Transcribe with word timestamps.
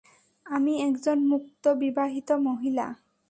আমি 0.45 0.73
একজন 0.81 1.17
মুক্ত 1.27 1.63
বিবাহিত 1.81 2.29
মহিলা। 2.47 2.85